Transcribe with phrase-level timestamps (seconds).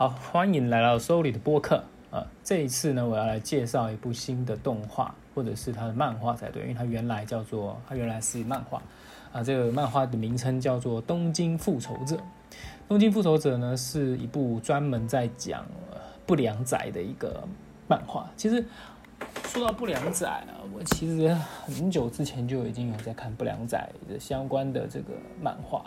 [0.00, 2.26] 好，欢迎来到 Soli 的播客啊！
[2.42, 8.80] 这一次呢，我要来介绍一部新的动画，或者是它的漫画才对，因为它原来叫做它原来是漫画
[9.30, 9.42] 啊。
[9.42, 12.16] 这个漫画的名称叫做《东京复仇者》。
[12.88, 15.66] 《东京复仇者》呢，是一部专门在讲
[16.24, 17.46] 不良仔的一个
[17.86, 18.26] 漫画。
[18.38, 18.64] 其实
[19.48, 21.28] 说到不良仔啊，我其实
[21.66, 23.78] 很久之前就已经有在看不良仔
[24.08, 25.12] 的相关的这个
[25.42, 25.84] 漫画。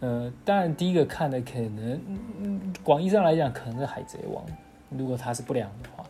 [0.00, 2.00] 呃，当然，第一个看的可能，
[2.84, 4.44] 广义上来讲，可能是海贼王。
[4.90, 6.04] 如果他是不良的话，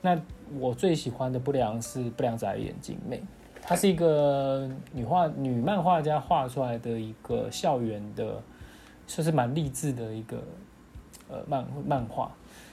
[0.00, 0.18] 那
[0.58, 3.22] 我最喜欢的不良是不良仔眼镜妹，
[3.60, 8.40] 她是一个女画女漫画家画出来的一个校园的，
[9.06, 10.42] 算是蛮励志的一个
[11.28, 12.32] 呃漫漫画，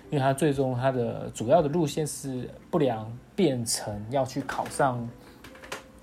[0.09, 5.09] 因为她最终她的主要的路线是不良变成要去考上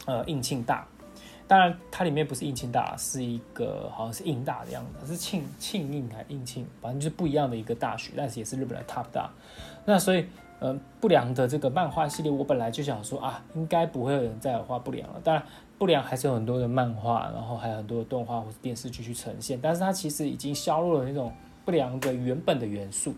[0.07, 0.87] 呃应庆大。
[1.49, 9.31] 当然，它里面不是应庆大，是一个好像是应大的样子，是庆庆应还应庆，反正就是不一样的一个大学，但是也是日本的 top 大。
[9.85, 10.27] 那所以，
[10.59, 15.21] 嗯，不良的这个漫画系列，我本来就想说啊，应该不会有人再画不良了。
[15.23, 15.45] 当然，
[15.79, 21.33] 不良还是有很多的漫画，然后还有很多的动画或者电视剧去呈现，但是它其实已经削弱了那种
[21.65, 23.15] 不良的原本的元素。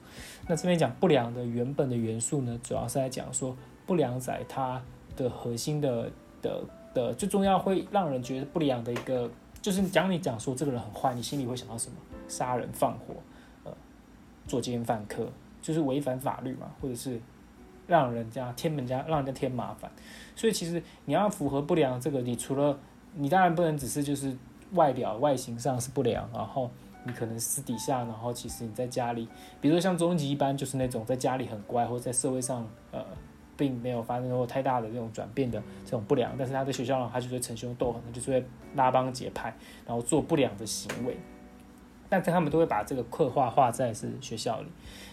[0.46, 3.56] 那这边讲不良的原本的元素呢，主要是在讲说
[3.86, 4.82] 不良仔它
[5.16, 6.10] 的核心的
[6.42, 6.62] 的。
[6.98, 9.30] 的最重要会让人觉得不良的一个，
[9.62, 11.96] 就是讲你讲说这个人很坏，你心里会想到什么？
[12.26, 13.14] 杀人放火，
[13.64, 13.72] 呃，
[14.46, 15.30] 作奸犯科，
[15.62, 17.20] 就是违反法律嘛，或者是
[17.86, 19.90] 让人家添人家让人家添麻烦。
[20.34, 22.78] 所以其实你要符合不良这个，你除了
[23.14, 24.36] 你当然不能只是就是
[24.72, 26.70] 外表外形上是不良，然后
[27.04, 29.28] 你可能私底下，然后其实你在家里，
[29.60, 33.04] 比如说像终极一般就是那种在家里很乖，或者在社会上呃。
[33.58, 39.52] 并没有发生过太大的这种转变的这种不良，但是他在学校呢，他就会逞凶斗狠，就是会拉帮结派，
[39.84, 41.16] 然后做不良的行为。
[42.08, 44.68] 但他们都会把这个刻画画在是学校里。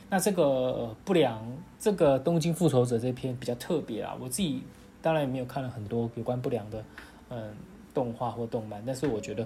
[0.09, 1.43] 那这个不良，
[1.79, 4.15] 这个东京复仇者这篇比较特别啊。
[4.21, 4.61] 我自己
[5.01, 6.83] 当然也没有看了很多有关不良的
[7.29, 7.53] 嗯
[7.93, 9.45] 动画或动漫，但是我觉得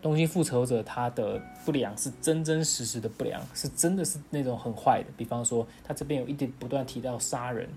[0.00, 5.12] 东京复仇者他的不良是真真实实的不良，是真的是那种很坏的。
[5.16, 7.68] 比方说，他这边有一点不断提到杀人。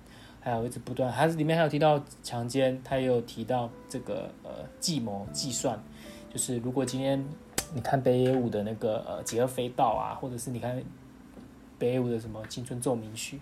[0.43, 5.79] 还有一直不断，还是里面还有提到强奸，他也有提到这个呃计谋计算，
[6.33, 7.23] 就是如果今天
[7.75, 10.83] 你看北野武的那个呃《极恶飞盗》啊，或者是你看
[11.77, 13.39] 北野武的什么《青春奏鸣曲》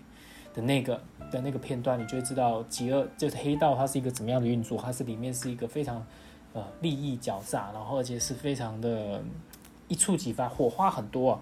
[0.54, 1.02] 的那个
[1.32, 6.06] 的那个片段，你就会知道极恶就是黑道它是一个怎么样的运作，它是里面是一个非常
[6.52, 9.22] 呃利益狡诈，然后而且是非常的
[9.88, 11.40] 一触即发，火花很多啊。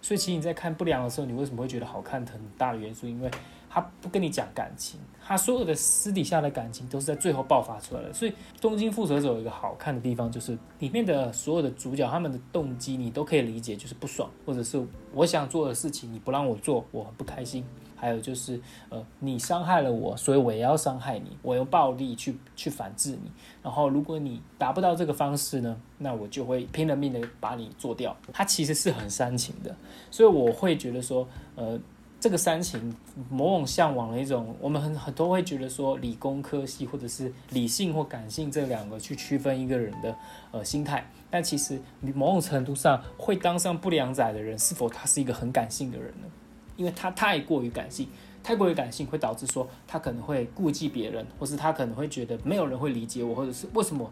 [0.00, 2.24] 所以其实你在看不良的时候，你为什么会觉得好看？
[2.24, 3.28] 很大的元素，因为。
[3.74, 8.12] 他不跟你讲感情，他所有的私底下的感情都是在最后爆发出来的。
[8.12, 17.64] 所以《东京复仇者》有一个好看的地方，就是里面的所有的主角他们的动机你都可以理解，就是不爽，或者是我想做的事情你不让我做，我很不开心。
[17.96, 18.60] 还有就是
[18.90, 23.30] 呃，你伤害了我，所以我也要伤害你，我用暴力去去反制你。
[23.62, 28.14] 然后如果你达不到这个方式呢，那我就会拼了命的把你做掉。
[28.34, 29.74] 他其实是很煽情的，
[30.10, 31.80] 所以我会觉得说呃。
[32.22, 32.94] 这个煽情，
[33.28, 40.14] 某种向往的一种，我们很很多会觉得说，理工科系或者是理性或感性这两个去区分一个人的
[40.52, 41.80] 呃心态，但其实
[42.14, 46.28] 某种程度上会当上不良仔的人，是否他是一个很感性的人呢？
[46.76, 48.06] 因为他太过于感性，
[48.40, 54.08] 太过于感性会导致说他可能会顾忌别人，或是他可能会觉得没有人会理解我，或者是为什么？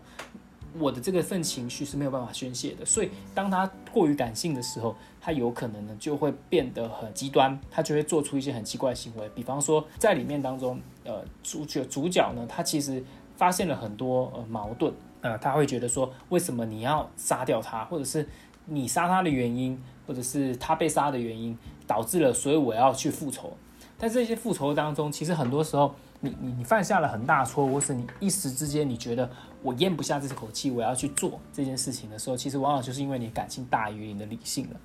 [0.78, 9.28] 我的这个份情绪是没有办法宣泄的，所以当他过于感性的时候，他有可能呢就会变得很极端，他就会做出一些很奇怪的行为。
[9.34, 13.03] 比方说，在里面当中，呃，主角主角呢，他其实
[13.36, 18.28] 发现了很多呃矛盾，呃，他会觉得说，为什么你要杀掉他，或者是
[18.66, 23.53] 你杀他的原因，或者是他被杀的原因，导致了，所以我要去复仇。
[23.98, 25.94] 在这些复仇当中，其实很多时候。
[26.20, 29.28] 你你你犯下了很大错，或是你一时之间你觉得
[29.62, 34.80] 我咽不下这口气，我要去做这件事情的时候，其实往往就是因为你感性大于你的理性了。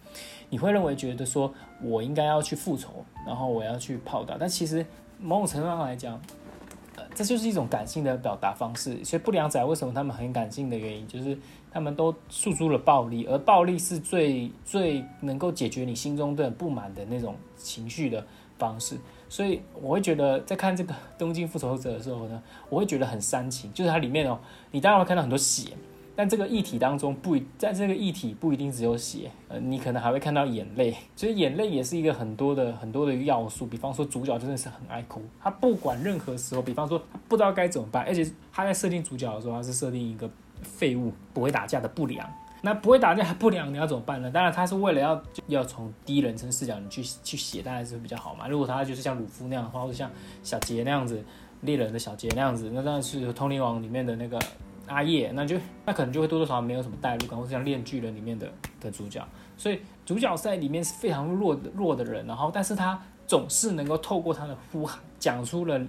[0.49, 4.85] 你会认为觉得说我应该要去复仇，然后我要去炮打，但其实
[5.19, 6.13] 某种程度上来讲，
[6.95, 9.03] 呃，这就是一种感性的表达方式。
[9.03, 11.37] 所以不良仔为什么他们很感性的原因，就是
[11.69, 18.25] 他们都诉诸了暴力，而暴力是最最能够解决你心中的不满的那种情绪的
[18.57, 18.97] 方式。
[19.27, 23.71] 所以我会觉得，在看这个《东京复仇者》的时候呢，我会觉得很煽情。
[23.73, 24.39] 就是它里面哦，
[24.71, 25.71] 你当然会看到很多血，
[26.15, 30.95] 但这个议题当中不在这个议题不一定只有血，呃，你可能还会看到眼泪。
[31.15, 33.65] 所以眼泪也是一个很多的很多的要素。
[33.65, 40.29] 比方说，主角真的是很爱哭，他不管任何时候，比方说不知道该怎么办，而且他在设定主角的时候，他是设定一个
[40.61, 42.29] 废物、不会打架的不良。
[42.65, 44.31] 那不会打架还不良你要怎么办呢？
[44.31, 48.47] 当然他是为了要要从第一人称视角你去去写，当然是比较好嘛。
[48.47, 50.09] 如果他就是像鲁夫那样的话，或者像
[50.41, 51.23] 小杰那样子，
[51.61, 54.39] 猎人的小杰那样子，那当然是《通灵王》里面的那个
[54.87, 58.51] 阿叶，那就那可能就会多多少少没有什么代入感，或者像《炼巨人》里面的
[58.81, 59.23] 的主角。
[59.55, 65.79] 所以主角在里面是非常弱弱的人，然后但是他总是能够透过他的呼喊，讲出了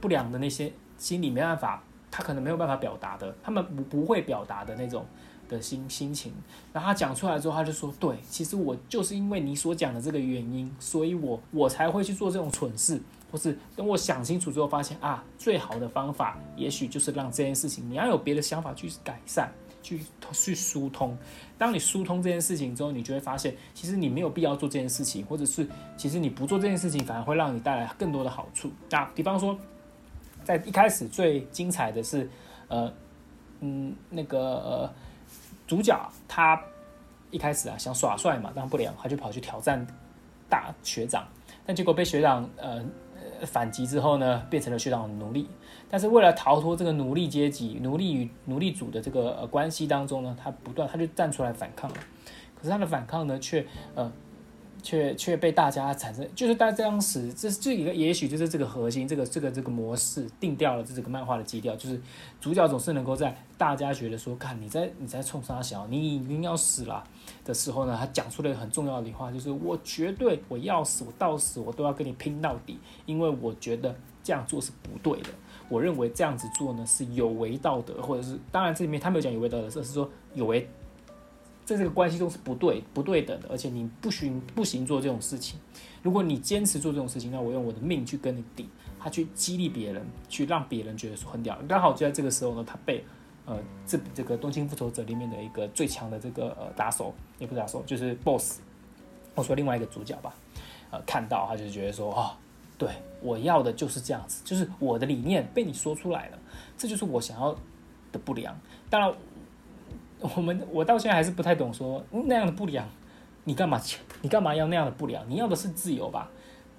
[0.00, 1.80] 不良的那些心里没办法，
[2.10, 5.06] 他可能没有办法表达的，他们不不会表达的那种。
[5.48, 6.32] 的心心情，
[6.72, 13.00] 然后他讲出来之后，他就说：“对，其实我就是因为你所讲的这个原因，所以我我才会去做这种蠢事，
[13.30, 19.52] 或是等我想清楚之后，发现啊，最好的方法也许就是让这件事情，你要有别的想法去改善，
[19.82, 20.00] 去
[20.32, 21.16] 去疏通。
[21.56, 28.70] 当你疏通这件事情之后，你就会发现，其实你没有必要做这件事情，或者是其实你不做这件事情，反而会让你带来更多的好处。
[28.90, 29.58] 那比方说，
[30.42, 32.28] 在一开始最精彩的是，
[32.68, 32.92] 呃，
[33.60, 34.94] 嗯，那个呃。”
[35.66, 36.60] 主角他
[37.30, 39.86] 一开始啊想耍帅嘛，当不良，他就跑去挑战
[40.48, 41.26] 大学长，
[41.64, 42.84] 但结果被学长呃
[43.46, 45.48] 反击之后呢，变成了学长的奴隶。
[45.90, 51.96] 但是为了逃脱这个奴隶阶级、奴隶与奴隶主的这个呃关系当中呢，他不断他就站出来反抗了。
[52.56, 54.10] 可是他的反抗呢，却呃。
[54.84, 61.98] 却却被大家产生，就是大家当时这这一个也许就是这个核心，这个这个这个模式定掉了这个漫画的基调，就是
[62.38, 67.02] 主角总是能够在大家觉得说，看你在你在冲杀小，你已经要死了
[67.46, 75.30] 的时候呢，他讲出了一个很重要的话，就是我绝对我要死，我到死我都要跟你拼到底，因为我觉得这样做是不对的，
[75.70, 80.68] 我认为这样子做呢是有违道德，或者是当然这里面他没有讲有违道德，而是说有违。
[81.64, 85.58] 在这个关系中是不对、不对等的，而且你不行、不行做这种事情。
[86.02, 88.68] 如果你坚持做这种事情，那我用我的命去跟你顶，
[89.00, 91.58] 他去激励别人，去让别人觉得说很屌。
[91.66, 93.02] 刚好就在这个时候呢，他被
[93.46, 98.58] 呃这这个《东京复仇者》里面的一个最强的这个呃打手，也不是打手，就是 BOSS，
[99.34, 100.34] 我说另外一个主角吧，
[100.90, 102.32] 呃看到他就觉得说哦，
[102.76, 102.90] 对
[103.22, 106.38] 我要的就是这样子，就是我的理念被你说出来了，
[106.76, 107.54] 这就是我想要
[108.12, 108.54] 的不良。
[108.90, 109.14] 当然。
[110.36, 112.86] 我们我到现在还是不太懂，说那样的不良，
[113.44, 113.80] 你干嘛？
[114.22, 115.22] 你干嘛要那样的不良？
[115.28, 116.30] 你要的是自由吧？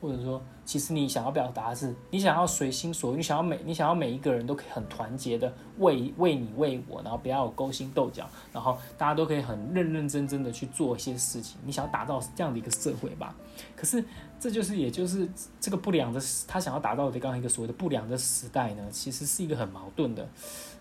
[0.01, 11.57] 或者说，其实你想要表达的是，你想要随心所欲，你想要每你想要每一个人都可以很团结的为为你为我，然后不要有勾心斗角，然后大家都可以很认认真真的去做一些事情。
[11.63, 13.35] 你想要打造这样的一个社会吧？
[13.75, 14.03] 可是
[14.45, 15.27] 这就是也就是
[15.59, 20.23] 这个不良的，他想要达到的刚刚一个所谓的不良的时代呢，其实是一个很矛盾的。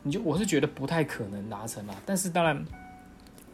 [0.03, 2.63] 你就我是觉得不太可能达成啦，但是当然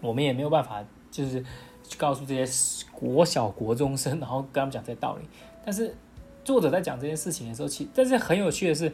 [0.00, 1.40] 我们也没有办法，就是
[1.88, 5.22] 去告诉这些国小国中生，然后跟他们讲这些道理。
[5.64, 5.94] 但是
[6.42, 8.90] 作者在讲这件事情的时候，其但是很有趣的是，《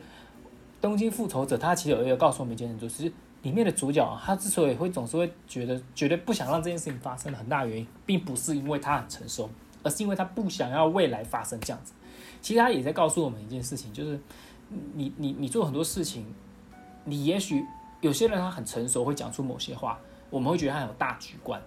[0.83, 3.11] 东京复仇者》他其实有一个告诉我们一件事，就是
[3.41, 9.49] 里面的主角他之所以会总是会觉得绝对不想让这件事情发生的很大原因，并不是因为他很成熟，
[9.87, 11.93] 而是因为他不想要未来发生这样子。
[12.43, 14.19] 其实他也在告诉我们一件事情，就是
[14.94, 16.27] 你你你做很多事情。
[17.09, 17.65] 你也许
[18.00, 19.97] 有些人他很成熟，会讲出某些话，
[20.29, 21.62] 我们会觉得他有大局观，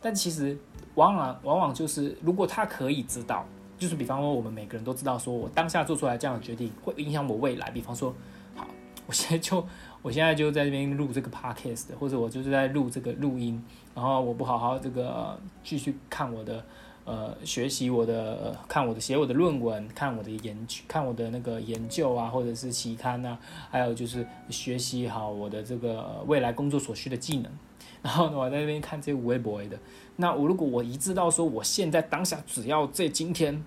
[0.00, 0.56] 但其实
[0.94, 3.44] 往往往往就是，如果他可以知道，
[3.76, 7.68] 就是比方说我们每个人都知道，说我当下做出来这样的决定会影响我未来。
[7.72, 8.14] 比方说，
[8.54, 8.64] 好，
[9.08, 9.66] 我现在就
[10.00, 13.60] 我现在就在这边录这个 podcast，或者我就是在录这个录音，
[13.92, 16.64] 然后我不好好这个继续看我的。
[17.06, 23.38] 呃，学习我的，看我的写我的论文，看我的研究，看我的那个研究啊，或者是期刊啊，
[23.70, 27.52] 还有就是学习好我的这个未来工作所需的技能。
[28.02, 29.78] 然后呢，我在那边看这些无微博的。
[30.16, 33.64] 那我如果我一知道说，我现在当下只要这今天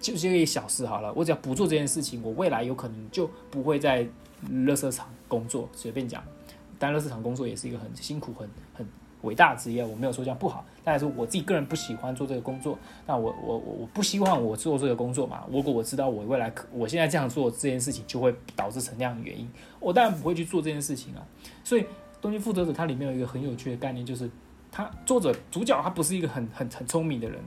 [0.00, 4.08] 就这一小时好了，我只要不做这件事情，我未来有可能就不会在
[4.48, 5.68] 乐色场工作。
[5.74, 6.24] 随便讲，
[6.78, 8.86] 但乐色场工作也是一个很辛苦、很很。
[9.22, 12.78] 伟大职业，我没有说这样不好，但是我自己个人不喜欢做这个工作。
[13.06, 15.44] 那我我我我不希望我做这个工作嘛。
[15.50, 19.48] 如果我知道我未来可我现在这样做这件事情就会导致成那样的原因，
[19.78, 21.26] 我当然不会去做这件事情啊。
[21.62, 21.82] 所以
[22.20, 24.30] 《东京负责者》它里面有一个很有趣的概念，就是
[24.70, 27.40] 他作者主角他不是一个很很很聪明的人。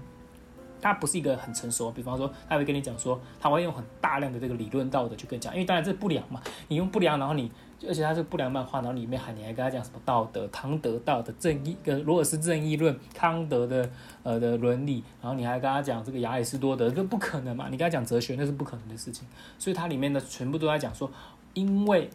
[0.84, 7.50] 他不是一个很成熟，比方说，他会跟你讲说，他会用很大量的这个理论道德去跟你讲，因为当然这不良嘛，你用不良，然后你，
[7.88, 13.90] 而且他是不良漫画，然后里面还你还跟他讲什么道德、康德道的正义，跟罗尔斯正义论、康德的
[14.24, 19.26] 呃的伦理，然后你还跟他讲这个亚里士多德，这不可能嘛，你跟他讲哲学那是不可能的事情，
[19.58, 21.10] 所以它里面的全部都在讲说，
[21.54, 22.10] 因为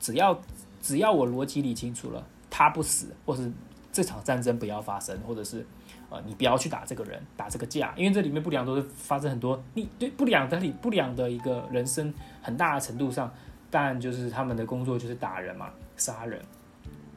[0.00, 0.40] 只要
[0.80, 3.52] 只要我逻辑理清楚了，他不死，或是
[3.92, 5.66] 这场战争不要发生，或者是。
[6.10, 13.32] 呃，你不要去打这个人，打这个架，因为这里面不良都是发生很多，你对不良的里不良的一个人生很大的程度上，
[13.70, 16.40] 当然就是他们的工作就是打人嘛，杀人，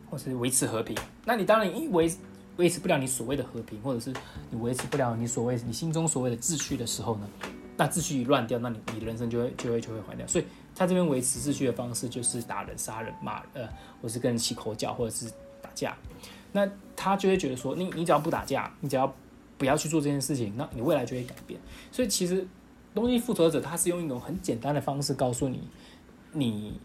[0.09, 0.97] 或是维持和平。
[1.23, 2.11] 那你当然因为
[2.57, 4.13] 维持不了你所谓的和平，或者是
[4.49, 7.29] 你维持不了你所谓你心中所谓的秩序的时候呢，
[7.77, 10.27] 那秩序一乱掉，那你你的人生就会就会就会坏掉。
[10.27, 10.45] 所以
[10.75, 13.69] 他这边维持秩序的方式就是打人、杀人、骂呃，
[14.01, 15.31] 或是跟人起口角，或者是
[15.61, 15.95] 打架。
[16.51, 19.13] 那他就会觉得说，你你只要不打架，你只要
[19.57, 21.59] 不要去做这件事情，那你未来就会改变。
[21.91, 22.47] 所以其实
[22.93, 25.61] 东西复仇者他是用一种很简单的方式告诉你，
[26.33, 26.79] 你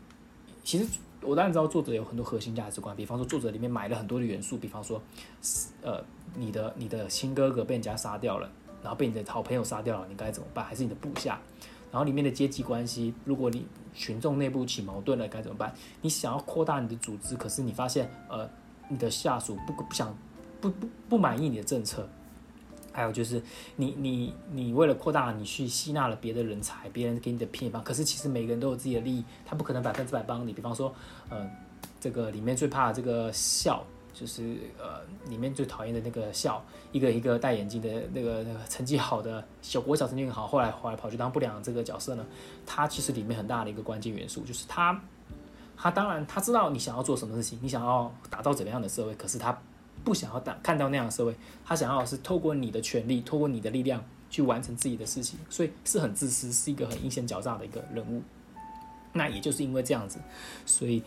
[0.62, 0.87] 其实。
[1.23, 5.02] 我当然知道作者有很多核心价值观，比方说作者里面买了很多的元素，比方说，
[5.82, 6.00] 呃，
[6.37, 8.49] 你的你的亲哥哥被人家杀掉了，
[8.80, 10.64] 然后被你的好朋友杀掉了，你该怎么办？
[10.64, 11.40] 还是你的部下？
[11.90, 15.75] 然后里面的阶级关系，如果你群众内部起矛盾了，该怎么办？
[16.00, 18.49] 你想要扩大你的组织，可是你发现，呃，
[18.88, 20.16] 你的下属不不想
[20.61, 22.09] 不不不满意你的政策。
[22.93, 23.43] 还有就是，
[23.76, 30.52] 你你你为了扩大，你去吸纳了别的人才，别人给你的偏方，可是其实每个人都有自己的利益，他不可能百分之百帮你。
[30.55, 30.90] 比方说，
[31.28, 31.47] 呃，
[32.00, 42.25] 这个里面最怕这个笑，就是呃里面最讨厌的那个笑，一个一个戴眼镜的那个那个成绩好的小国小成绩很好，后来后来跑去当不良这个角色呢，
[42.64, 44.99] 他其实里面很大的一个关键元素就是他，
[45.76, 49.56] 他当然他知道你想要做什么事情，你想要打造怎么样的社会，可是他。
[50.04, 58.23] 不想要打看到那样的社会，他想要是透过你的权利，透过你的力量去完成自己的事情，所以是很自私，是一个很阴险狡诈的一个人物。
[59.14, 60.21] 那也就是因为这样子，
[60.64, 61.02] 所以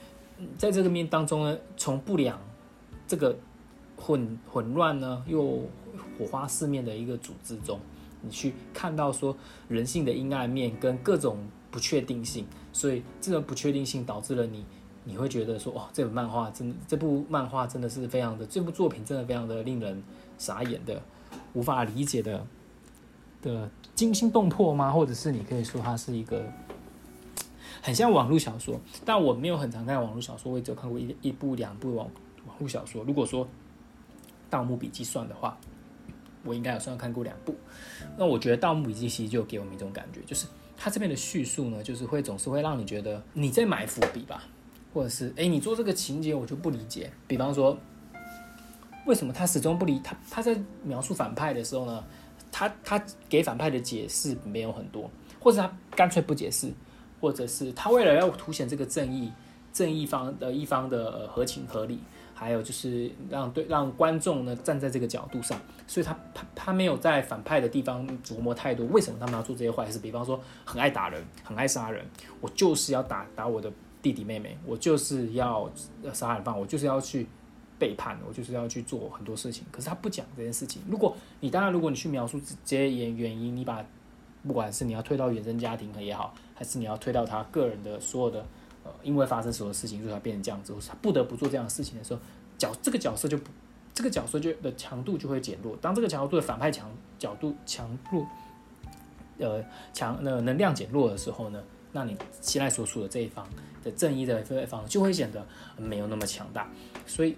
[0.57, 2.38] 在这个面当中呢，从不良
[3.07, 3.38] 这个
[3.95, 5.61] 混混乱呢又
[6.17, 7.79] 火花四面的一个组织中，
[8.21, 9.35] 你去看到说
[9.67, 11.38] 人性的阴暗面跟各种
[11.71, 14.65] 不确定性，所以这种不确定性导致了你。
[15.05, 20.03] 你会觉得说，哇，这本漫画真，这部漫画真的是非常的，这部作品真的非常的令人
[20.38, 21.01] 傻眼的，
[21.53, 22.45] 无法理解的
[23.41, 24.91] 的惊心动魄吗？
[24.91, 26.43] 或者是你可以说它是一个
[27.81, 32.07] 很像网络小说，但我没有很常看网络小说，我也只有看过一一部两部网
[32.45, 33.03] 网络小说。
[33.05, 33.45] 如果说
[34.49, 35.57] 《盗墓笔记》算的话，
[36.43, 37.55] 我应该有算看过两部。
[38.17, 44.43] 那我觉得《盗墓笔记》其实就给我们一种感觉，就是它这边的叙述呢，就是会总是会让你觉得你在埋伏笔吧。
[44.91, 47.12] 或者是哎，你做这个情节我就不理解。
[47.27, 47.77] 比方说，
[49.05, 50.17] 为什么他始终不理他？
[50.31, 52.03] 他在描述反派的时候呢，
[52.51, 55.08] 他他给反派的解释没有很多，
[55.39, 56.74] 或者他干脆不解释，
[57.22, 59.31] 或者是他为了要凸显这个正义
[59.79, 62.00] 正义方的一方的合情合理，
[62.33, 65.57] 还有就是让对让观众呢站在这个角度上，
[65.88, 68.86] 所以他他他没有在反派的地方琢磨太多。
[68.88, 70.00] 为什么他们要做这些坏事？
[70.00, 72.05] 比方说，很爱打人，很爱杀人，
[72.41, 73.71] 我就是要打打我的。
[74.01, 75.69] 弟弟妹妹，我就是要
[76.13, 77.27] 杀人犯，我就是要去
[77.77, 79.65] 背叛，我就是要去做很多事情。
[79.74, 80.81] 可是他不讲这件事情。
[80.88, 83.86] 如果你当然，如果你去描述这些原原因，你把
[84.48, 88.45] 不管是你要推到原生家庭也好，还是你要推到他个人的所有的
[89.03, 92.19] 因为发生所有事情，所以他变成这样子，他不得不做这样的事情的时候，
[92.58, 93.51] 角这个角色就不，
[93.93, 95.75] 这个角色就的强度就会减弱。
[95.77, 98.25] 当这个强度的反派强角度强弱，
[99.39, 101.63] 呃强那能量减弱的时候呢？
[101.91, 103.48] 那你现在所处的这一方
[103.84, 105.43] 的正义的这一方就会显得
[105.75, 106.69] 没有那么强大，
[107.08, 107.36] 所以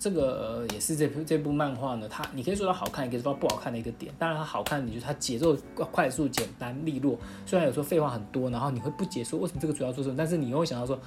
[0.00, 4.12] 这个也是这部这部漫画呢，它你可以说它好看，也可以说它不好看的一个点。
[4.18, 10.98] 当然它好看，你觉得它节奏快速、简单利落，虽然有时候废话很多，然后你会不解说为什么这个主要做什么，但是你又会想到说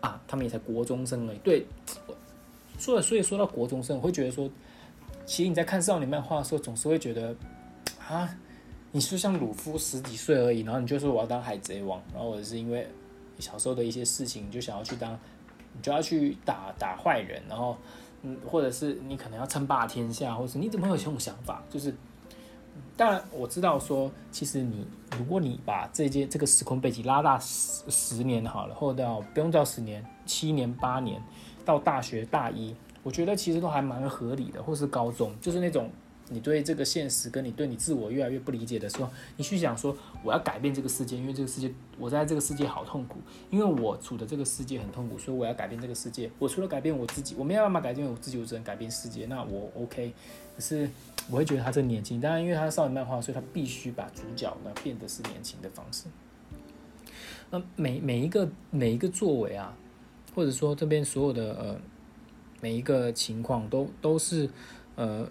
[0.00, 1.38] 啊，他们也才国中生而已。
[1.38, 1.66] 对，
[2.78, 4.48] 说了，所以说到国中生，我会觉得说，
[5.24, 7.34] 其实你在看少年漫画的时候，总是会觉得
[8.06, 8.28] 啊。
[8.94, 12.86] 你是像鲁夫十几岁而已，然后你就说我要当海贼王，然后或者是因为
[13.38, 15.18] 小时候的一些事情，你就想要去当，
[15.72, 17.74] 你就要去打打坏人，然后
[18.22, 21.62] 嗯，或者是你可能要称霸天下，或者是你怎么会有这种想法？
[21.68, 21.94] 就是，
[22.96, 24.86] 当然我知道说，其实你
[25.18, 31.22] 如果你把这件这个时空背景拉大十十年好了，或者到不用到十年，七年八年
[31.64, 35.90] 到大学大一，我觉得其实都还蛮合理的，或是高中，就是那种。
[36.32, 43.18] 你对这个现实跟你对你自我越来越不理解的时候，你去想说我要改变这个世界，因为这个世界我在这个世界好痛苦，
[43.50, 46.30] 因为我处的这个世界很痛苦，所以我要改变这个世界。
[46.38, 49.26] 我除了改变我自己，我没有办法改变我自己，我只能改变世界。
[49.26, 50.12] 那我 OK，
[50.56, 50.88] 可是
[51.30, 56.04] 我会觉得他这年轻，当然因为他少年漫画，所以他必须把主角呢变得是年轻的方式。
[57.50, 59.76] 那每每一个每一个作为啊，
[60.34, 61.80] 或者说这边所有的呃
[62.60, 64.48] 每一个情况都都是
[64.96, 65.28] 呃。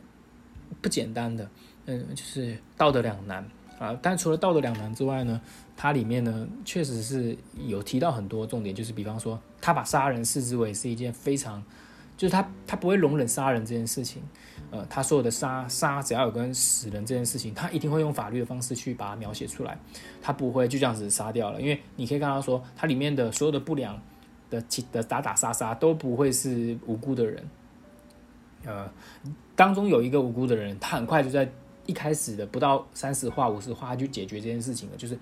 [0.82, 1.50] 不简单的，
[1.86, 3.46] 嗯，就是道德两难
[3.80, 3.98] 啊。
[4.02, 5.42] 但除了道德两难之外呢，
[5.76, 7.36] 它里面呢确实是
[7.66, 11.64] 有提到很多重点，就是比方说，他把杀人视之为是一件非常，
[12.16, 14.22] 就是他他不会容忍杀人这件事情。
[14.70, 19.78] 呃，他所有的杀杀只要有跟死人这件事情，他一定会用法律的方式去把它描写出来，
[20.22, 21.60] 他不会就这样子杀掉了。
[21.60, 24.02] 因为你可以看到说，它里面的所有的不良
[24.50, 24.64] 的
[24.94, 27.46] 的打打杀杀都不会是无辜的人。
[28.66, 28.90] 呃，
[29.56, 31.50] 当中有一个无辜的人，他很快就在
[31.88, 34.96] 一开始的不到三十话、五十话就解决这件事情了。
[34.98, 35.18] 就是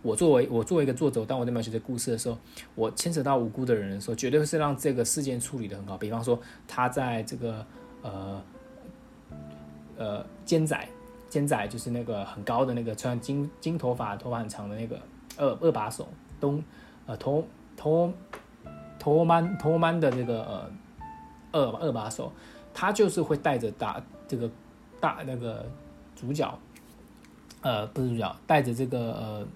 [0.00, 2.38] 我作为我作为一个作者，当我在描写这故事的时候，
[2.74, 5.98] 我牵扯到无辜的人的时候，绝对是让这个事件处理的很好。
[5.98, 7.66] 比方说，他在这个
[8.02, 8.42] 呃
[9.96, 10.88] 呃奸仔，
[11.28, 15.00] 奸仔就是那个很高的那个穿金金头发、头发很长的那个
[15.36, 16.06] 二二把手
[16.38, 16.62] 东
[17.06, 17.44] 呃头
[17.76, 18.12] 头
[19.00, 20.70] 头曼头曼的这个呃
[21.50, 22.32] 二二把手。
[22.74, 24.50] 他就是会带着大这个
[25.00, 25.64] 大那个
[26.14, 26.58] 主角，
[27.62, 29.46] 呃，不是主角，带着这个呃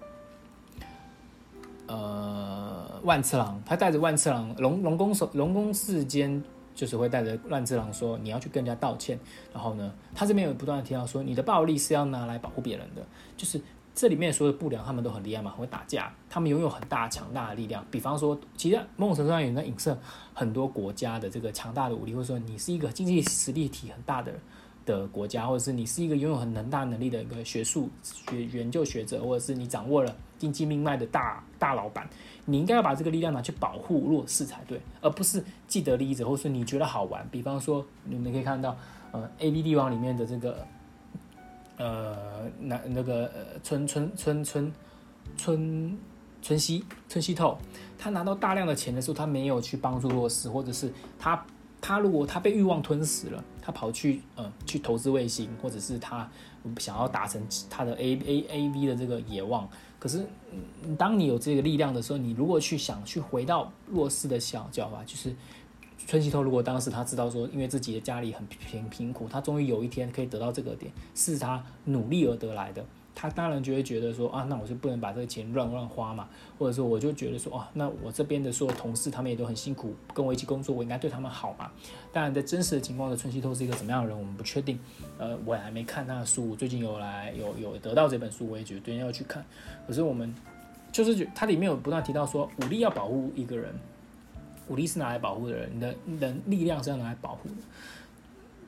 [1.88, 6.42] 呃万次郎，他带着万次郎龙龙宫手龙宫世间，
[6.74, 9.18] 就是会带着万次郎说你要去跟人家道歉，
[9.52, 13.04] 然后呢，他这边有不断的提到说你的暴力是要拿来保护别人的，
[13.36, 13.60] 就是。
[13.98, 17.84] 这里面所有的不良，他们都很厉害嘛，很会打架，他们拥有很大强大的力量。
[17.90, 19.98] 比方说，其实某种程度上也在影射
[20.32, 24.32] 很多国家的这个强大的武力，或者说你是一个经济实力体很大的
[24.86, 32.08] 的国家，或者是你是一个拥有很能大能力的一个学术学研究学者，或者是你掌握了经济命脉的大大老板，
[32.44, 37.28] 你应该要把这个力量拿去保护弱势才对，而不是既得利益者，或是你觉得好玩。
[37.32, 38.76] 比方说，你们可以看到，
[39.10, 40.64] 呃，A B 帝王里面的这个。
[41.78, 44.72] 呃，那那个呃，春春春春
[45.36, 45.98] 春
[46.42, 47.56] 春熙春熙透，
[47.96, 51.44] 他拿到大量的钱的时候，他没有去帮助弱势，或者是他
[51.80, 56.28] 他如果他被欲望吞噬了，他跑去呃去投资卫星，或者是他
[56.78, 59.68] 想要达成他的 A A A V 的这个野望，
[59.98, 60.26] 可是
[60.98, 65.34] 当你有这个力量的时候，你如果去想去回到弱势的小角吧，就是。
[66.08, 72.82] 春熙透如果当时他知道说，因为自己的家里很贫贫苦，他终于有一天可以得到这个点，是他努力而得来的，
[73.14, 76.26] 他当然就会觉得说啊，那我就不能把这个钱乱乱花嘛，
[76.58, 81.70] 或者说我就觉得说啊，那我这边的所有同事他们也都很辛苦，跟我一起工作，我应该对他们好嘛。
[82.10, 84.80] 当然，在真实的情况的春熙透是一个什么样的人，我们不确定。
[85.18, 89.44] 呃，我还没看他的书，最近有来有有得到这本书，我也绝对要去看。
[89.86, 90.34] 可是我们
[90.90, 93.74] 就是觉，它里面有不断提到说，武力要保护一个人。
[94.68, 97.54] 武力是拿来保护的人，你的人力量是要拿来保护的。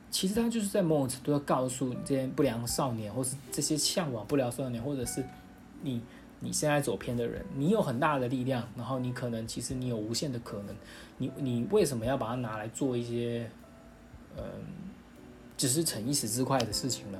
[0.09, 5.23] 其实他就是在某种程度要告诉这些不良少年，或是这些向往不良少年，或者是
[5.81, 6.01] 你
[6.39, 10.75] 你现在走偏的人，你有很大的力量，然后你可能其实你有无限的可能，
[11.17, 13.49] 你你为什么要把它拿来做一些
[14.35, 14.43] 嗯，
[15.55, 17.19] 只是逞一时之快的事情呢？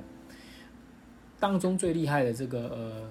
[1.39, 3.09] 当中最厉害的这个呃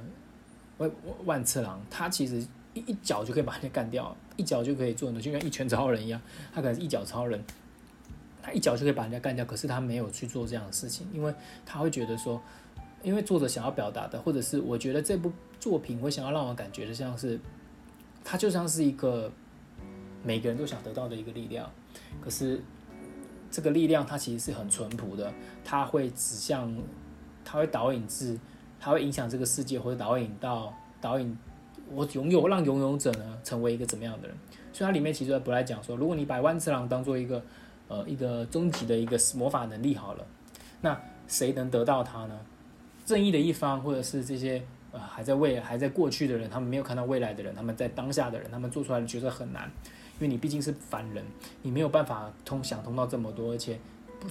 [0.79, 0.91] 万
[1.25, 2.47] 万次郎，他其实。
[2.87, 6.21] 一脚就可以把人家干掉，一脚就可以做的，就像一拳超人一样。
[6.53, 7.43] 他可能是一脚超人，
[8.43, 9.45] 他一脚就可以把人家干掉。
[9.45, 12.41] 可是他没有去做这样的事情，因为他会觉得说，
[13.03, 17.39] 因为作者想要表达的，或者是我觉得这部作品会想要让我感觉的，像是
[18.25, 19.31] 他就像是一个
[20.23, 21.71] 每个人都想得到的一个力量。
[22.21, 22.63] 可是
[23.51, 25.33] 这个力量它其实是很淳朴的，
[25.65, 26.73] 它会指向，
[27.45, 28.39] 它会导引至，
[28.79, 31.37] 它会影响这个世界，或者导引到导引。
[31.93, 34.37] 我拥有让拥有者呢成为一个怎么样的人？
[34.73, 37.43] 所以它里面其实不来讲说，如果你把万次郎当做一个
[37.89, 40.25] 呃一个终极的一个魔法能力好了，
[40.81, 42.39] 那谁能得到它呢？
[43.05, 49.71] 正义的一方，或者是这些呃还在未还在过去的人，他们没有看到未来的人，他们在当下的人，他们做出来的决策很难，
[50.19, 51.25] 因为你毕竟是凡人，
[51.63, 53.79] 你没有办法通想通到这么多，而且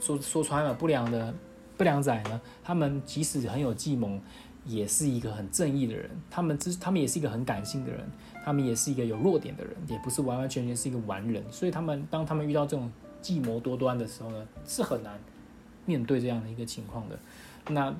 [0.01, 1.33] 说说穿了，不良的
[1.75, 4.19] 不良仔呢，他们即使很有计谋。
[4.65, 8.07] 也是一个很正义的人，他们之他们也是一个很感性的人，
[8.43, 12.91] 他们也是一个有弱点的人，也不是完完全全是一个完人，所以他们当他们遇到这种
[13.21, 15.19] 计谋多端的时候呢，是很难
[15.85, 17.17] 面对这样的一个情况的。
[17.69, 17.93] 那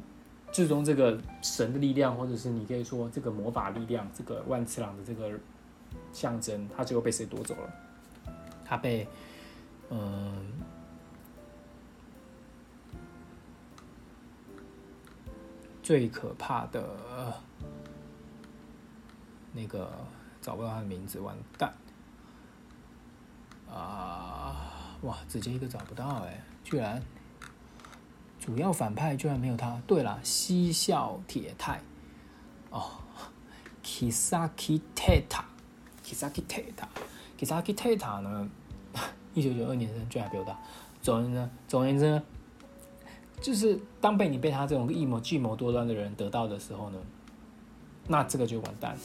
[0.51, 5.31] 最终这个神的力量，或者是你可以说这个魔法力量，这个万次郎的这个
[6.13, 7.73] 象征，他最后被谁夺走了？
[8.65, 9.07] 他被
[9.89, 10.45] 嗯。
[15.89, 16.87] 最可怕的
[19.51, 19.91] 那个
[20.39, 21.73] 找不到他的名字，完蛋！
[23.67, 24.71] 啊，
[25.01, 27.01] 哇，直接一个找不到哎，居然
[28.39, 29.81] 主要反派居然没有他。
[29.87, 31.81] 对了，嬉笑铁太
[32.69, 32.91] 哦
[33.83, 38.47] ，Kisaki Teta，Kisaki Teta，Kisaki Teta 呢？
[39.33, 40.55] 一九九二年生，居然比我大。
[41.01, 42.21] 总而言之，总而言之。
[43.41, 46.97] 就是当被你被他这种一谋计谋多端的人得到的时候呢，
[48.07, 48.97] 那这个就完蛋。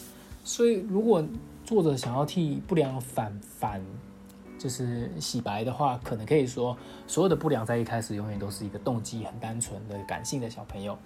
[0.43, 1.25] 所以如果
[1.65, 3.81] 作者想要替不良反反，
[4.59, 10.97] 就是洗白的话，可能可以说，所有的不良在一开始永远都是一个动机很单纯的感性的小朋友，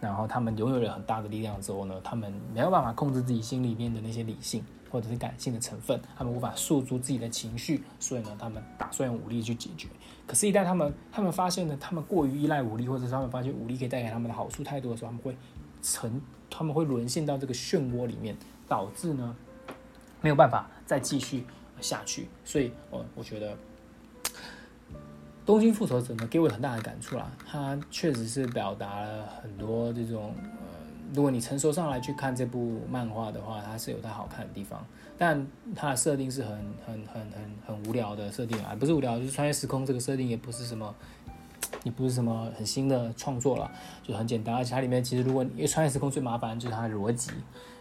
[0.00, 9.88] 然后他们拥有了很大的力量之后呢，他们没有办法控制自己心里面的那些理性或者是感性的成分，他们无法诉诸自己的情绪，所以呢，他们打算用武力去解决。
[10.24, 15.36] 可是，一旦他们他们发现呢，他们过于依赖武力，或者是他们发现武力可以带给他们的好处太多的时候，他们会
[15.82, 18.36] 沉，他们会沦陷到这个漩涡里面，
[18.68, 19.34] 导致呢
[20.20, 21.44] 没有办法再继续
[21.80, 22.28] 下去。
[22.44, 23.52] 所以，我我觉得
[25.44, 27.32] 《东京复仇者》呢，给我很大的感触啦。
[27.44, 30.32] 他确实是表达了很多这种，
[31.12, 34.84] 如果你成熟上来去看这部漫画的话，它是有它好看的地方。
[35.18, 36.50] 但它的设定是很
[36.86, 40.94] 很很很很无聊的设定啊，不是无聊，就是穿越时空这个设定也不是什么。
[41.82, 43.70] 也不是什么很新的创作了，
[44.02, 47.30] 就很简单，而且它里面其实如果因为穿越时空最麻烦就是它的逻辑，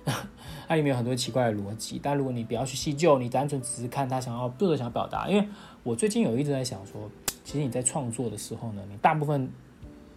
[0.67, 1.99] 它里面有很多奇怪的逻辑。
[2.01, 5.29] 但如果你不要去细究，你单纯只是看他想要作者想表达。
[5.29, 5.47] 因为
[5.83, 7.09] 我最近有一直在想说，
[7.45, 9.49] 其实你在创作的时候呢，你大部分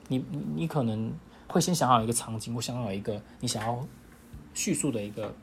[0.08, 1.12] 你你你可能
[1.48, 3.86] 会先想好一个场景，或想好一个你想要
[4.54, 5.34] 叙述的一个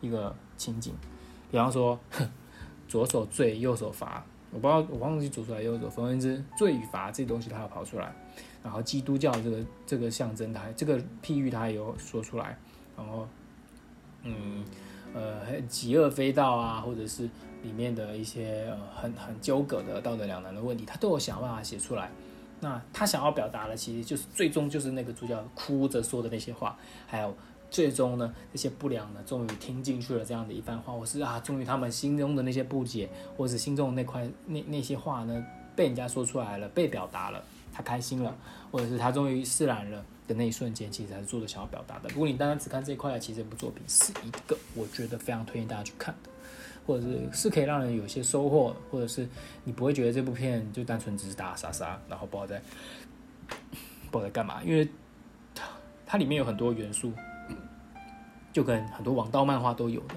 [0.00, 0.92] 一个情景，
[1.50, 1.98] 比方说
[2.88, 4.24] 左手罪，右手罚。
[4.52, 5.88] 我不知道，我忘记左手来右手。
[5.88, 8.14] 总而言之，罪与罚这东西它要跑出来，
[8.62, 12.56] 然后基督教这个这个象征，它这个譬喻它也有说出来，
[12.96, 13.28] 然后
[14.22, 14.64] 嗯
[15.12, 17.28] 呃极恶非道啊，或者是
[17.62, 22.10] 里面的一些很很纠葛的道德两难的问题，他都有想办法写出来。
[22.60, 27.36] 那他想要表达的，其实就是最终就是那个主角哭着说的那些话，还有。
[27.68, 37.42] 最终呢，那些不良呢，终于听进去了这样的一番话，我是啊，终于他们心中的那些不解，或者心中的那块那那些话呢，被人家说出来了，被表达了，
[37.72, 38.34] 他开心了，
[38.70, 42.08] 或者是他终于释然了的那一瞬间，其实才是作者想要表达的。
[42.10, 46.30] 如果你单单只看这一块，其实这部作品是一个我觉得非常推荐大家去看的，
[46.86, 49.28] 或者是是可以让人有些收获，或者是
[49.64, 52.62] 你不会觉得这部片就单纯只是打打杀杀，然后不知道在
[54.10, 54.88] 不知道在干嘛，因为
[55.54, 55.66] 它
[56.06, 57.12] 它里面有很多元素。
[58.52, 60.14] 就跟很多王道漫画都有的，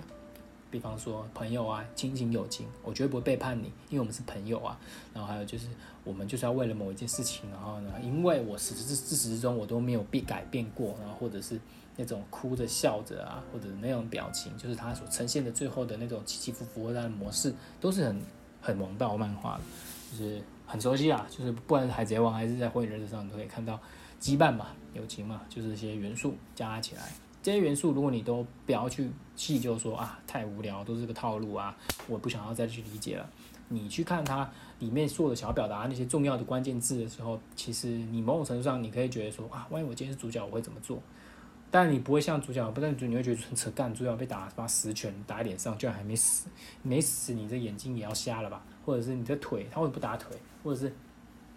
[0.71, 4.79] 比方说朋友啊，亲情友情，我绝对不会背叛你，因为我们是朋友啊。
[5.13, 5.67] 然后还有就是，
[6.05, 11.59] 我们就是要为了某一件事情，然后呢，因为我始至至始至终我都没有变改变过，然后或者是
[11.99, 18.21] 那种哭着笑着啊，或者那种表情，就是他所呈现的最后的那种起起伏伏的模式，都是很
[18.61, 19.63] 很王道漫画的，
[20.09, 21.27] 就是很熟悉啊。
[21.29, 23.77] 就是不管是海贼王还是在火影忍者上，你都可以看到
[24.21, 27.01] 羁绊嘛，友情嘛，就是这些元素加起来。
[27.43, 31.75] 这些元素，如果你都不要去细究，说啊太无聊，都是个套路啊，
[32.07, 33.29] 我不想要再去理解了。
[33.67, 40.97] 你去看它里面做的想表达那些重要的关键字的时候，其实你某种程度上你可以觉得说啊，万一我今天是主角，我会怎么做？
[41.71, 46.47] 但你不会像主角，不但主你会觉得很扯干，主角被打把十拳打在脸上，居然还没死，
[46.81, 48.63] 没死，你这眼睛也要瞎了吧？
[48.85, 50.35] 或者是你的腿，他为什么不打腿？
[50.63, 50.93] 或者是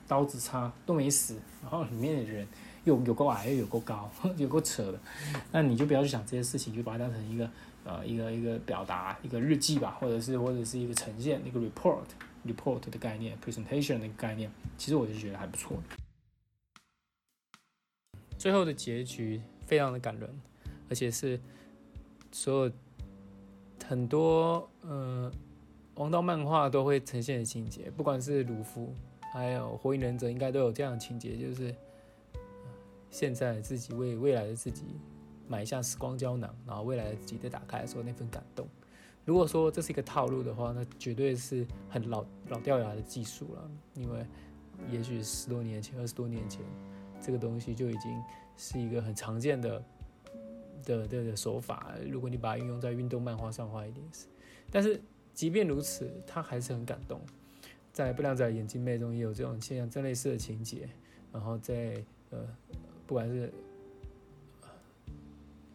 [0.06, 2.46] 刀子插都没死，然后里面的人。
[2.84, 4.98] 又有够矮又有够高， 有够扯的，
[5.52, 7.48] 那你就不要去想这些事情，就把它当成一个
[7.84, 12.00] 呃一个一个表达一个日记吧，或者是或者是一个呈现一个 report
[12.44, 15.80] report 的概念 presentation 的概念，其实我就觉得还不错。
[18.36, 19.40] 最后的结局
[19.72, 20.28] 非常的感人，
[20.90, 21.40] 而且是
[22.30, 22.72] 所有
[23.88, 25.32] 很多呃
[25.94, 28.92] 王道漫画都会呈现的情节，不管是鲁夫
[29.32, 31.74] 还有火影忍者，应该都有这样的情节，就是。
[33.10, 34.84] 现在自己为未来的自己
[35.46, 38.66] 买下时光胶囊，然后未来的自己在打开的时候那份感动。
[39.26, 43.70] 如果说这是一个套路的话，那绝对是很老老掉牙的技术了。
[43.94, 44.26] 因为
[44.90, 46.62] 也许十多年前、二十多年前，
[47.20, 48.10] 这个东西就已经
[48.56, 49.84] 是一个很常见的
[50.84, 51.94] 的的手法。
[52.08, 54.26] 如果你把它运用在运动漫画上的话，一定是。
[54.70, 55.00] 但是
[55.34, 57.20] 即便如此，他还是很感动。
[57.92, 60.88] 在《不良仔眼镜妹》中也有这种现象，这类似的情节。
[61.32, 62.46] 然后在呃。
[63.04, 63.52] 不管是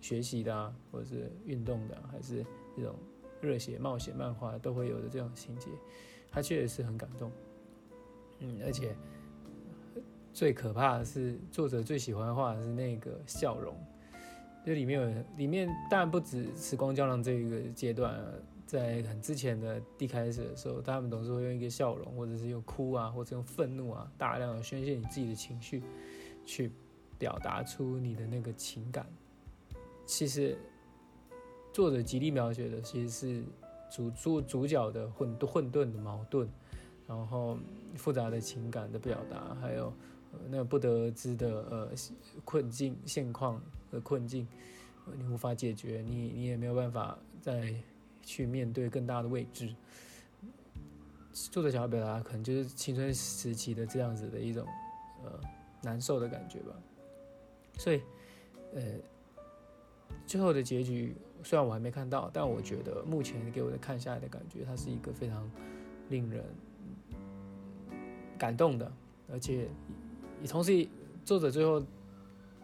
[0.02, 2.44] 学习的啊，或者是运动的，还是
[2.76, 2.96] 这种
[3.42, 5.68] 热血冒险漫画，都会有的这种情节，
[6.32, 7.32] 它确实是很感动。
[8.40, 8.96] 嗯，而且
[10.38, 13.76] 最可怕的是，作者最喜欢画的是那个笑容。
[14.64, 18.24] 就里面有，里面当然不止时光胶囊这一个阶段，
[18.68, 25.82] 在很之前的一开始的时候，他们总是会用一个笑容，或者是用哭啊，或者用愤怒啊，大量的宣泄你自己的情绪，
[26.46, 26.72] 去。
[27.20, 29.04] 表达出你的那个情感，
[30.06, 30.56] 其实
[31.74, 33.44] 作者极力描写的其实是
[33.90, 36.48] 主主主角的混混沌的矛盾，
[37.08, 37.58] 然后
[37.96, 39.92] 复杂的情感的表达，还有
[40.50, 41.90] 那不得而知的呃
[42.46, 43.62] 困境现况
[43.92, 44.48] 的困境，
[45.18, 47.74] 你无法解决，你你也没有办法再
[48.22, 49.74] 去面对更大的未知。
[51.52, 54.66] 作者想要表达可能就是青春时期的这样子的一种
[55.24, 55.40] 呃
[55.84, 56.74] 难受的感觉吧。
[57.78, 58.02] 所以，
[58.74, 58.82] 呃，
[60.26, 65.48] 最后的结局虽然我还没看到，但我觉得目前给我的看下来的感觉，它是一个非常
[66.10, 66.44] 令人
[68.36, 68.92] 感动的，
[69.32, 69.68] 而且
[70.42, 70.88] 也同时
[71.26, 71.84] 作者最后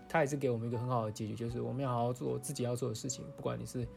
[0.07, 3.87] 他也是给我们一个很好的结局，就是我们要好好做自己要做的事情，不管你是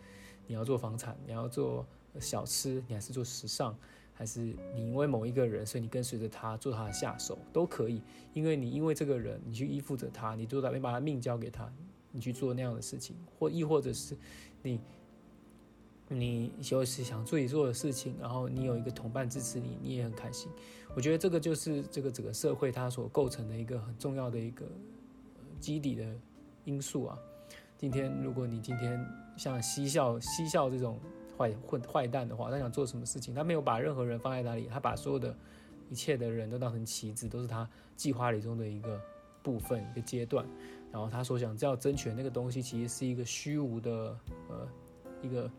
[0.46, 1.86] 你要做房产，你要做
[2.20, 3.76] 小吃，你还是做时尚。
[4.18, 4.40] 还是
[4.74, 8.00] 你因为某一个人，所以你跟随着他做他的下手都可以，
[8.32, 11.70] 因为你因为这个人，你去依附着他，你做到你把他命交给他，
[12.12, 14.16] 你去做那样的事情，或亦或者是
[14.62, 14.80] 你
[16.08, 20.50] 你有时想自己做的事情，然后你有一个同伴支持你，你也很开心。
[20.94, 24.64] 我觉得这个就是这个整个社会它所构成的一个很重要的一个
[25.60, 26.04] 基底的
[26.64, 27.18] 因素啊。
[27.76, 29.04] 今天如果你今天
[29.36, 30.98] 像嬉笑嬉笑这种。
[31.38, 35.36] 坏混坏蛋的话，他想做什么事情，他没有把任何人放在哪里，他把所有的
[35.90, 38.98] 一切的人都当成棋子，都是他计划里中的一个
[39.42, 40.46] 部分、一个阶段。
[40.90, 44.66] 然后他所想要争取的那个东西，其实是一个虚无的，呃，
[45.20, 45.50] 一个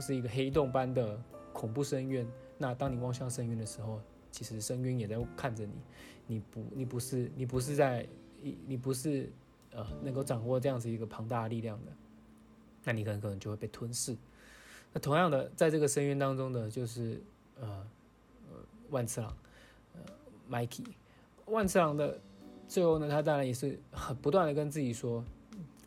[0.00, 1.20] 是一个黑洞般的
[1.52, 2.26] 恐怖深渊。
[2.56, 5.72] 那当你望向深渊的时候，其实深渊也在看着你。
[6.30, 8.06] 你不，你不是，你不是在，
[8.42, 9.32] 你你不是
[9.70, 11.92] 呃能够掌握这样子一个庞大的力量的，
[12.84, 14.14] 那你可能可能就会被吞噬。
[14.92, 17.22] 那同样的，在这个深渊当中的就是
[17.58, 17.66] 呃
[18.50, 18.56] 呃
[18.90, 19.34] 万次郎，
[19.94, 20.02] 呃
[20.50, 20.84] Mikey，
[21.46, 22.20] 万次郎的
[22.68, 25.24] 最后呢，他当然也是很不断的跟自己说，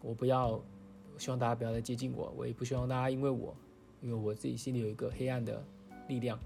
[0.01, 0.59] 我不要，
[1.19, 3.55] 希望大家不要再接近我，我也不希望大家因为我，
[4.01, 5.63] 因为我自己心里有一个黑暗的
[6.07, 6.37] 力量，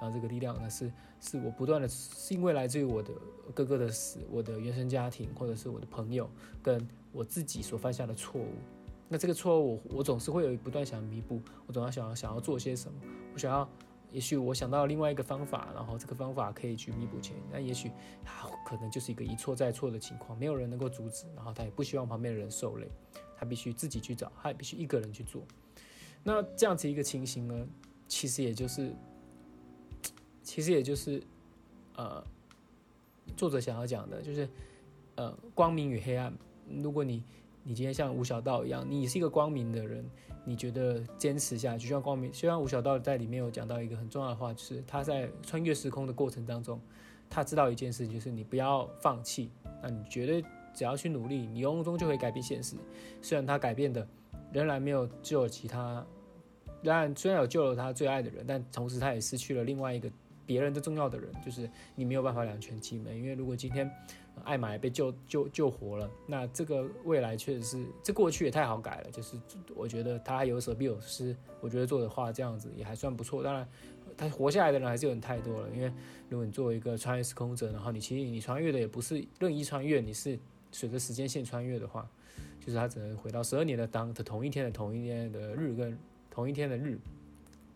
[0.00, 3.12] 然后这个力量呢是是我不断的，是因为来自于我的
[3.54, 6.28] 哥哥的死，我的原生家庭，或者是我的朋友
[6.62, 8.54] 跟我自己所犯下的错误。
[9.08, 12.98] 那这个错误，我我总是会有不断想弥补，我总要想要想要做些什么，
[13.34, 13.68] 我想要，
[14.10, 17.90] 也许我想到另外一个方法，然后这个方法可以去弥补前，那也许
[18.24, 22.88] 他可能就是一个一错再错的情况，没有人能够阻止，然后他也不希望旁边的人受累，
[23.36, 25.42] 他必须自己去找，他也必须一个人去做。
[26.22, 27.66] 那这样子一个情形呢，
[28.06, 28.94] 其实也就是，
[30.42, 31.22] 其实也就是，
[31.96, 32.24] 呃，
[33.36, 34.48] 作者想要讲的就是，
[35.16, 36.32] 呃，光明与黑暗，
[36.82, 37.22] 如果你。
[37.64, 40.04] 你今天像吴小道一样，你是一个光明的人，
[40.44, 42.34] 你觉得坚持下去，就像光明。
[42.34, 46.80] 虽然吴小道在里面有讲到一个很重要的话，就是他在穿越时空的过程当中，
[47.30, 49.48] 他知道一件事，就是你不要放弃。
[49.80, 50.42] 那你绝对
[50.74, 52.74] 只要去努力，你终终就会改变现实。
[53.20, 54.04] 虽然他改变的
[54.52, 56.06] 仍然没有救其他，
[56.84, 60.10] 当然虽然有救了他最爱的人，但同时他也失去了另外一个。
[60.44, 63.16] 别人的重要的人，就是你没有办法两全其美。
[63.16, 63.88] 因为如果今天
[64.42, 69.10] 艾玛也被救救救活了，那这个未来确实是这过去也太好改了。
[69.12, 69.40] 就是
[69.72, 73.40] 我觉得他有舍必有失，我觉得做的话这样子也还算不错。
[73.40, 73.66] 当然，
[74.16, 75.70] 他活下来的人还是有点太多了。
[75.70, 75.90] 因为
[76.28, 80.36] 如果你作为一个穿越时空者，然后你其实你穿越的也不是任意穿越，你是
[80.72, 82.10] 随着时间线穿越的话，
[82.64, 85.98] 就是他只能回到十二年的当的同一天的同一天的日跟
[86.30, 86.98] 同一天的日。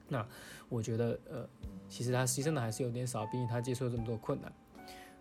[0.08, 0.26] 那
[0.68, 1.48] 我觉得呃。
[1.88, 4.52] 其实他牺牲的还是有点少，毕竟他接受这么多困难。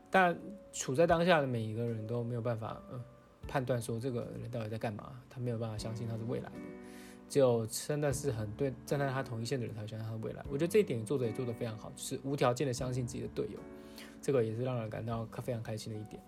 [0.10, 0.36] 但
[0.73, 2.99] 处在当下的每一个人都没有办法，呃，
[3.47, 5.12] 判断说这个人到底在干嘛。
[5.30, 6.56] 他没有办法相信他是未来的，
[7.30, 10.43] 只有真的是很对站在他同一线的人才相信他的未来。
[10.49, 13.60] 我觉得这一点作者也做得非常好，就是无条件的相信自己的队友，
[14.19, 16.19] 这个也是让人感到非常开心的一点。